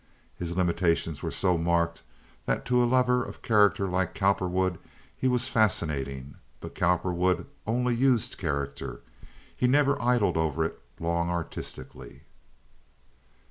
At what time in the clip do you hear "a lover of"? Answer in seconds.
2.83-3.43